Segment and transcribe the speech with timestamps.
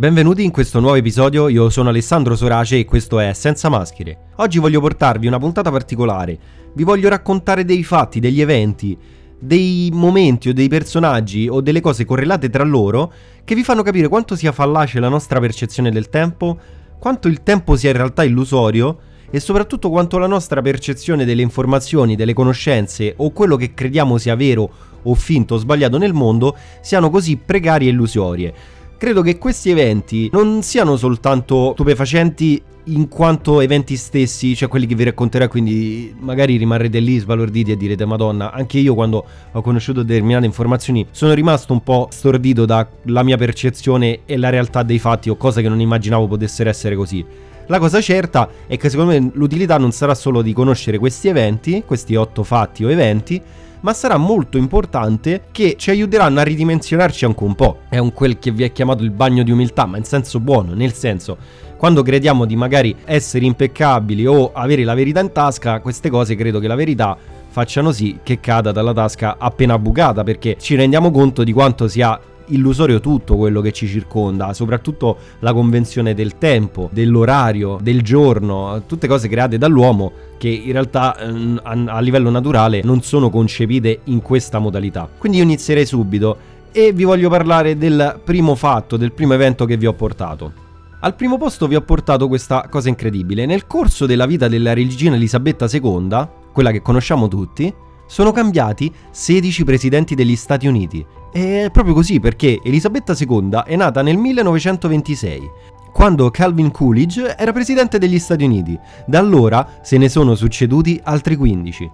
[0.00, 4.28] Benvenuti in questo nuovo episodio, io sono Alessandro Sorace e questo è Senza Maschere.
[4.36, 6.38] Oggi voglio portarvi una puntata particolare,
[6.72, 8.96] vi voglio raccontare dei fatti, degli eventi,
[9.38, 13.12] dei momenti o dei personaggi o delle cose correlate tra loro
[13.44, 16.58] che vi fanno capire quanto sia fallace la nostra percezione del tempo,
[16.98, 22.16] quanto il tempo sia in realtà illusorio e soprattutto quanto la nostra percezione delle informazioni,
[22.16, 24.70] delle conoscenze o quello che crediamo sia vero
[25.02, 28.54] o finto o sbagliato nel mondo siano così precarie e illusorie.
[29.00, 34.94] Credo che questi eventi non siano soltanto stupefacenti in quanto eventi stessi, cioè quelli che
[34.94, 40.02] vi racconterò, quindi magari rimarrete lì sbalorditi e direte Madonna, anche io quando ho conosciuto
[40.02, 45.30] determinate informazioni sono rimasto un po' stordito dalla mia percezione e la realtà dei fatti
[45.30, 47.24] o cose che non immaginavo potessero essere così.
[47.68, 51.84] La cosa certa è che secondo me l'utilità non sarà solo di conoscere questi eventi,
[51.86, 53.40] questi otto fatti o eventi,
[53.80, 57.80] ma sarà molto importante che ci aiuteranno a ridimensionarci anche un po'.
[57.88, 60.74] È un quel che vi è chiamato il bagno di umiltà, ma in senso buono,
[60.74, 61.36] nel senso
[61.80, 66.58] quando crediamo di magari essere impeccabili o avere la verità in tasca, queste cose credo
[66.58, 67.16] che la verità
[67.48, 72.20] facciano sì che cada dalla tasca appena bucata perché ci rendiamo conto di quanto sia
[72.50, 79.08] illusorio tutto quello che ci circonda, soprattutto la convenzione del tempo, dell'orario, del giorno, tutte
[79.08, 84.58] cose create dall'uomo che in realtà ehm, a livello naturale non sono concepite in questa
[84.58, 85.08] modalità.
[85.18, 86.36] Quindi io inizierei subito
[86.72, 90.68] e vi voglio parlare del primo fatto, del primo evento che vi ho portato.
[91.00, 93.46] Al primo posto vi ho portato questa cosa incredibile.
[93.46, 97.72] Nel corso della vita della regina Elisabetta II, quella che conosciamo tutti,
[98.10, 101.06] sono cambiati 16 presidenti degli Stati Uniti.
[101.32, 105.50] E è proprio così perché Elisabetta II è nata nel 1926,
[105.92, 108.76] quando Calvin Coolidge era presidente degli Stati Uniti.
[109.06, 111.90] Da allora se ne sono succeduti altri 15.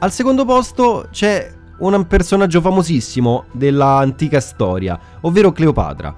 [0.00, 1.48] Al secondo posto c'è
[1.78, 6.12] un personaggio famosissimo dell'antica storia, ovvero Cleopatra.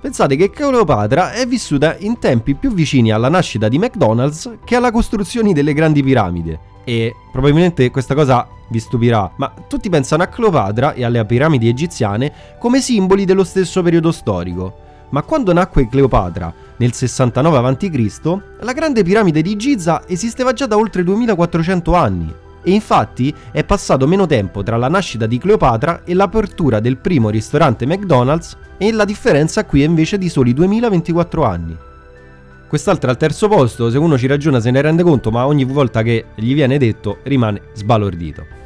[0.00, 4.90] Pensate che Cleopatra è vissuta in tempi più vicini alla nascita di McDonald's che alla
[4.90, 6.58] costruzione delle grandi piramidi.
[6.82, 12.32] E probabilmente questa cosa vi stupirà, ma tutti pensano a Cleopatra e alle piramidi egiziane
[12.58, 14.86] come simboli dello stesso periodo storico.
[15.10, 20.76] Ma quando nacque Cleopatra, nel 69 a.C., la grande piramide di Giza esisteva già da
[20.76, 22.34] oltre 2400 anni.
[22.62, 27.30] E infatti è passato meno tempo tra la nascita di Cleopatra e l'apertura del primo
[27.30, 31.76] ristorante McDonald's e la differenza qui è invece di soli 2024 anni.
[32.68, 36.02] Quest'altra al terzo posto, se uno ci ragiona se ne rende conto, ma ogni volta
[36.02, 38.57] che gli viene detto rimane sbalordito.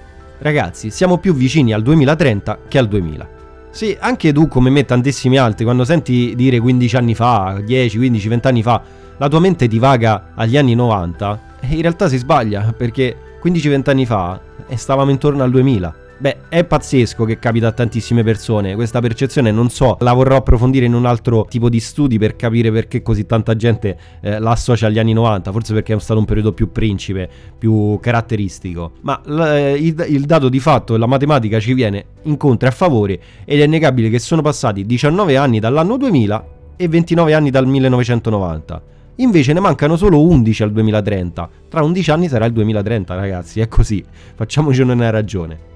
[0.43, 3.29] Ragazzi, siamo più vicini al 2030 che al 2000.
[3.71, 8.29] Sì, anche tu come me tantissimi altri, quando senti dire 15 anni fa, 10, 15,
[8.29, 8.83] 20 anni fa,
[9.19, 14.05] la tua mente divaga agli anni 90, e in realtà si sbaglia, perché 15-20 anni
[14.05, 14.41] fa
[14.75, 15.95] stavamo intorno al 2000.
[16.23, 18.77] Beh, è pazzesco che capita a tantissime persone.
[18.77, 22.71] Questa percezione non so, la vorrò approfondire in un altro tipo di studi per capire
[22.71, 25.51] perché così tanta gente eh, la associa agli anni 90.
[25.51, 27.29] Forse perché è stato un periodo più principe,
[27.59, 28.93] più caratteristico.
[29.01, 33.19] Ma l- eh, il, il dato di fatto, la matematica ci viene incontro a favore
[33.45, 36.47] ed è innegabile che sono passati 19 anni dall'anno 2000
[36.77, 38.83] e 29 anni dal 1990.
[39.17, 41.51] Invece ne mancano solo 11 al 2030.
[41.69, 44.05] Tra 11 anni sarà il 2030, ragazzi, è così.
[44.37, 45.72] Facciamoci una ragione.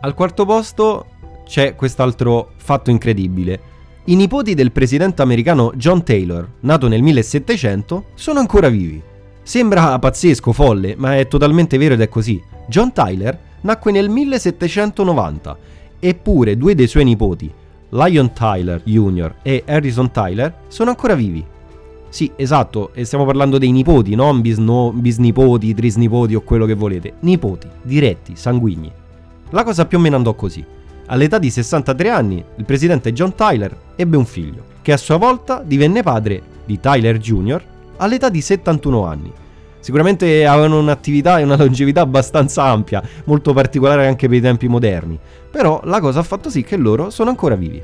[0.00, 1.06] Al quarto posto
[1.44, 3.74] c'è quest'altro fatto incredibile.
[4.04, 9.02] I nipoti del presidente americano John Taylor, nato nel 1700, sono ancora vivi.
[9.42, 12.40] Sembra pazzesco, folle, ma è totalmente vero ed è così.
[12.68, 15.58] John Tyler nacque nel 1790,
[15.98, 17.52] eppure due dei suoi nipoti,
[17.90, 19.36] Lion Tyler Jr.
[19.42, 21.44] e Harrison Tyler, sono ancora vivi.
[22.08, 27.14] Sì, esatto, e stiamo parlando dei nipoti, non bisno, bisnipoti, trisnipoti o quello che volete.
[27.20, 29.04] Nipoti, diretti, sanguigni.
[29.50, 30.64] La cosa più o meno andò così.
[31.06, 35.62] All'età di 63 anni, il presidente John Tyler ebbe un figlio, che a sua volta
[35.64, 37.62] divenne padre di Tyler Jr.
[37.98, 39.32] all'età di 71 anni.
[39.78, 45.16] Sicuramente avevano un'attività e una longevità abbastanza ampia, molto particolare anche per i tempi moderni,
[45.48, 47.80] però la cosa ha fatto sì che loro sono ancora vivi.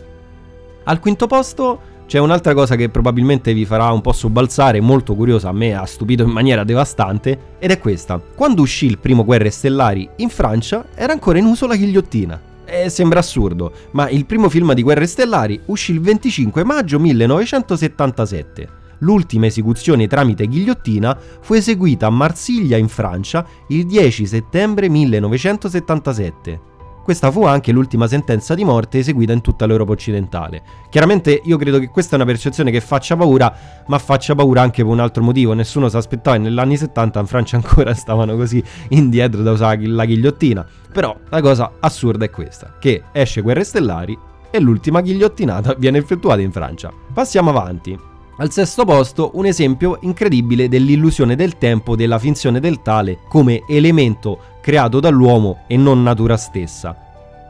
[0.85, 1.81] Al quinto posto
[2.12, 5.87] c'è un'altra cosa che probabilmente vi farà un po' sobbalzare, molto curiosa, a me ha
[5.87, 8.20] stupito in maniera devastante, ed è questa.
[8.20, 12.38] Quando uscì il primo Guerre Stellari in Francia era ancora in uso la ghigliottina.
[12.67, 18.69] Eh, sembra assurdo, ma il primo film di Guerre Stellari uscì il 25 maggio 1977.
[18.99, 26.71] L'ultima esecuzione tramite ghigliottina fu eseguita a Marsiglia in Francia il 10 settembre 1977.
[27.02, 30.62] Questa fu anche l'ultima sentenza di morte eseguita in tutta l'Europa occidentale.
[30.88, 33.52] Chiaramente io credo che questa è una percezione che faccia paura,
[33.88, 35.52] ma faccia paura anche per un altro motivo.
[35.52, 39.84] Nessuno si aspettava e negli anni 70 in Francia ancora stavano così indietro da usare
[39.84, 40.64] la ghigliottina.
[40.93, 44.16] Però la cosa assurda è questa, che esce Guerre Stellari
[44.50, 46.93] e l'ultima ghigliottinata viene effettuata in Francia.
[47.12, 47.98] Passiamo avanti.
[48.38, 54.38] Al sesto posto un esempio incredibile dell'illusione del tempo, della finzione del tale come elemento
[54.62, 56.97] creato dall'uomo e non natura stessa.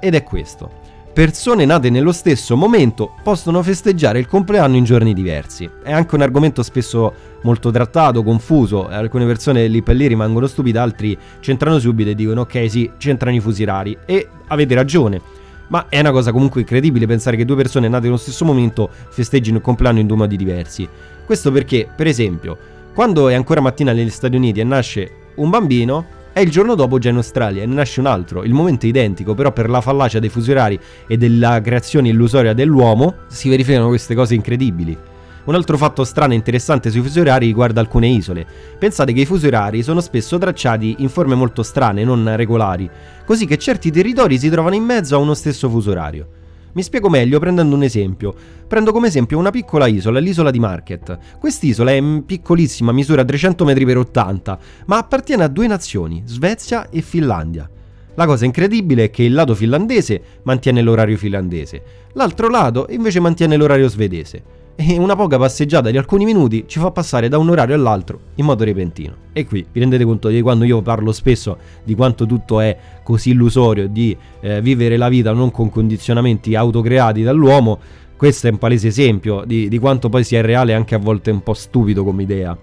[0.00, 0.80] Ed è questo.
[1.12, 5.68] Persone nate nello stesso momento possono festeggiare il compleanno in giorni diversi.
[5.82, 7.12] È anche un argomento spesso
[7.42, 12.40] molto trattato, confuso, alcune persone lì per lì rimangono stupide, altri c'entrano subito e dicono
[12.40, 13.96] ok sì, c'entrano i fusi rari.
[14.06, 15.20] E avete ragione.
[15.68, 19.58] Ma è una cosa comunque incredibile pensare che due persone nate nello stesso momento festeggino
[19.58, 20.88] il compleanno in due modi diversi.
[21.26, 22.56] Questo perché, per esempio,
[22.94, 26.98] quando è ancora mattina negli Stati Uniti e nasce un bambino, e il giorno dopo
[26.98, 28.44] già in Australia e ne nasce un altro.
[28.44, 32.52] Il momento è identico, però per la fallacia dei fusi orari e della creazione illusoria
[32.52, 34.96] dell'uomo si verificano queste cose incredibili.
[35.44, 38.46] Un altro fatto strano e interessante sui fusi orari riguarda alcune isole.
[38.78, 42.88] Pensate che i fusi orari sono spesso tracciati in forme molto strane, non regolari,
[43.24, 46.40] così che certi territori si trovano in mezzo a uno stesso fuso orario.
[46.72, 48.34] Mi spiego meglio prendendo un esempio.
[48.66, 51.18] Prendo come esempio una piccola isola, l'isola di Market.
[51.38, 57.02] Quest'isola è piccolissima, misura 300 metri per 80, ma appartiene a due nazioni, Svezia e
[57.02, 57.68] Finlandia.
[58.14, 61.82] La cosa incredibile è che il lato finlandese mantiene l'orario finlandese,
[62.12, 66.90] l'altro lato invece mantiene l'orario svedese e una poca passeggiata di alcuni minuti ci fa
[66.90, 69.14] passare da un orario all'altro in modo repentino.
[69.32, 73.30] E qui vi rendete conto di quando io parlo spesso di quanto tutto è così
[73.30, 77.78] illusorio, di eh, vivere la vita non con condizionamenti autocreati dall'uomo,
[78.16, 81.42] questo è un palese esempio di, di quanto poi sia reale anche a volte un
[81.42, 82.56] po' stupido come idea.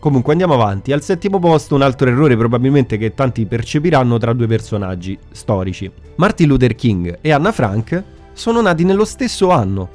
[0.00, 4.48] Comunque andiamo avanti, al settimo posto un altro errore probabilmente che tanti percepiranno tra due
[4.48, 5.88] personaggi storici.
[6.16, 9.88] Martin Luther King e Anna Frank sono nati nello stesso anno,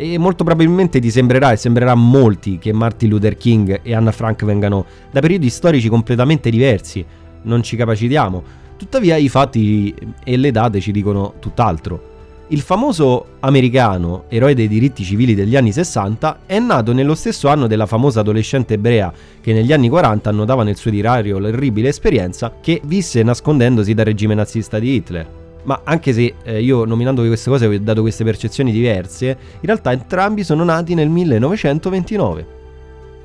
[0.00, 4.12] e molto probabilmente ti sembrerà e sembrerà a molti che Martin Luther King e Anna
[4.12, 7.04] Frank vengano da periodi storici completamente diversi,
[7.42, 8.42] non ci capacitiamo.
[8.76, 9.92] Tuttavia i fatti
[10.22, 12.16] e le date ci dicono tutt'altro.
[12.50, 17.66] Il famoso americano, eroe dei diritti civili degli anni 60, è nato nello stesso anno
[17.66, 22.80] della famosa adolescente ebrea che negli anni 40 annotava nel suo diario l'orribile esperienza che
[22.84, 25.37] visse nascondendosi dal regime nazista di Hitler.
[25.68, 29.92] Ma anche se eh, io nominando queste cose ho dato queste percezioni diverse, in realtà
[29.92, 32.46] entrambi sono nati nel 1929.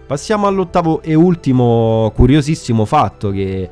[0.06, 3.70] Passiamo all'ottavo e ultimo curiosissimo fatto che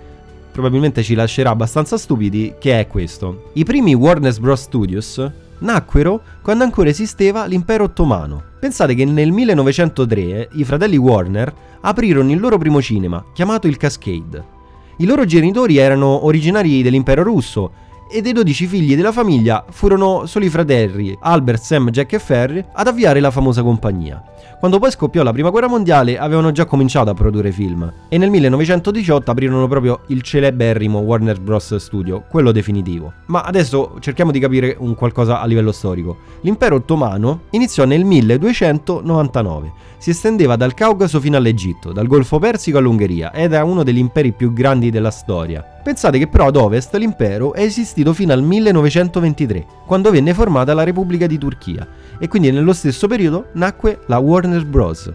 [0.53, 3.49] probabilmente ci lascerà abbastanza stupidi, che è questo.
[3.55, 4.61] I primi Warner Bros.
[4.61, 8.41] Studios nacquero quando ancora esisteva l'impero ottomano.
[8.57, 14.59] Pensate che nel 1903 i fratelli Warner aprirono il loro primo cinema, chiamato il Cascade.
[14.95, 20.45] I loro genitori erano originari dell'impero russo e dei 12 figli della famiglia furono solo
[20.45, 24.21] i fratelli Albert, Sam, Jack e Ferry ad avviare la famosa compagnia.
[24.59, 28.29] Quando poi scoppiò la prima guerra mondiale avevano già cominciato a produrre film e nel
[28.29, 31.75] 1918 aprirono proprio il celeberrimo Warner Bros.
[31.77, 33.13] Studio, quello definitivo.
[33.27, 36.17] Ma adesso cerchiamo di capire un qualcosa a livello storico.
[36.41, 43.31] L'impero ottomano iniziò nel 1299, si estendeva dal Caucaso fino all'Egitto, dal Golfo Persico all'Ungheria
[43.31, 45.70] ed è uno degli imperi più grandi della storia.
[45.83, 50.83] Pensate che però ad ovest l'impero è esistito fino al 1923, quando venne formata la
[50.83, 51.87] Repubblica di Turchia
[52.19, 55.11] e quindi nello stesso periodo nacque la Warner Bros.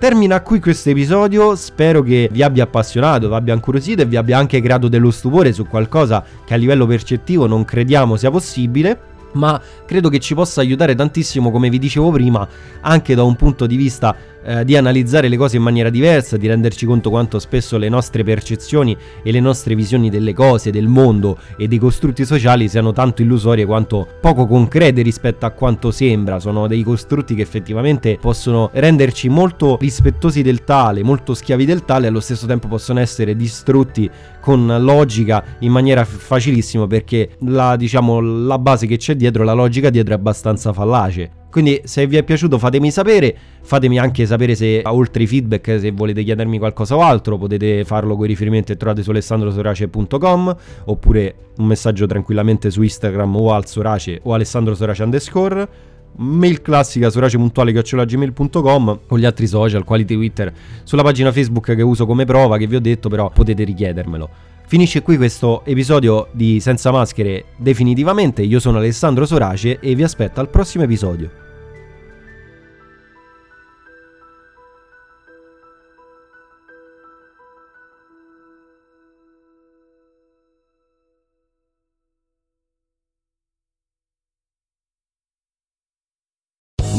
[0.00, 4.38] Termina qui questo episodio, spero che vi abbia appassionato, vi abbia incuriosito e vi abbia
[4.38, 9.60] anche creato dello stupore su qualcosa che a livello percettivo non crediamo sia possibile ma
[9.86, 12.46] credo che ci possa aiutare tantissimo, come vi dicevo prima,
[12.80, 16.46] anche da un punto di vista eh, di analizzare le cose in maniera diversa, di
[16.46, 21.38] renderci conto quanto spesso le nostre percezioni e le nostre visioni delle cose, del mondo
[21.56, 26.40] e dei costrutti sociali siano tanto illusorie quanto poco concrete rispetto a quanto sembra.
[26.40, 32.06] Sono dei costrutti che effettivamente possono renderci molto rispettosi del tale, molto schiavi del tale,
[32.06, 34.08] e allo stesso tempo possono essere distrutti
[34.48, 39.90] con logica in maniera facilissima perché la, diciamo, la base che c'è dietro, la logica
[39.90, 41.32] dietro è abbastanza fallace.
[41.50, 45.90] Quindi se vi è piaciuto fatemi sapere, fatemi anche sapere se oltre i feedback se
[45.90, 51.34] volete chiedermi qualcosa o altro potete farlo con i riferimenti che trovate su alessandrosorace.com oppure
[51.58, 55.68] un messaggio tranquillamente su Instagram o al Sorace o alessandrosorace underscore
[56.18, 60.52] mail classica sorace.gmail.com o gli altri social quali Twitter
[60.84, 65.00] sulla pagina Facebook che uso come prova che vi ho detto però potete richiedermelo Finisce
[65.00, 68.42] qui questo episodio di Senza Maschere definitivamente.
[68.42, 71.47] Io sono Alessandro Sorace e vi aspetto al prossimo episodio.